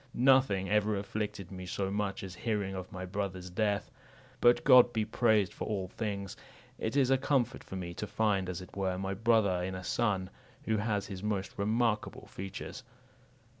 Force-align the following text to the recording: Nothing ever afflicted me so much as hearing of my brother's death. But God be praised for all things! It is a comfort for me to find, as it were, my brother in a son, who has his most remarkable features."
Nothing 0.15 0.67
ever 0.67 0.97
afflicted 0.97 1.51
me 1.51 1.67
so 1.67 1.91
much 1.91 2.23
as 2.23 2.33
hearing 2.33 2.73
of 2.73 2.91
my 2.91 3.05
brother's 3.05 3.51
death. 3.51 3.91
But 4.39 4.63
God 4.63 4.91
be 4.91 5.05
praised 5.05 5.53
for 5.53 5.67
all 5.67 5.89
things! 5.89 6.35
It 6.79 6.95
is 6.97 7.11
a 7.11 7.19
comfort 7.19 7.63
for 7.63 7.75
me 7.75 7.93
to 7.93 8.07
find, 8.07 8.49
as 8.49 8.61
it 8.61 8.75
were, 8.75 8.97
my 8.97 9.13
brother 9.13 9.61
in 9.63 9.75
a 9.75 9.83
son, 9.83 10.31
who 10.65 10.77
has 10.77 11.05
his 11.05 11.21
most 11.21 11.51
remarkable 11.55 12.25
features." 12.25 12.81